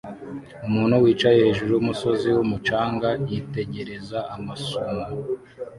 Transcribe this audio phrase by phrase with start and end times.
[0.67, 5.07] Umuntu wicaye hejuru yumusozi wumucanga yitegereza amasumo